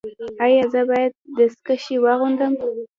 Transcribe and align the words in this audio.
ایا 0.45 0.63
زه 0.73 0.81
باید 0.89 1.13
دستکشې 1.37 1.95
واغوندم؟ 2.03 2.53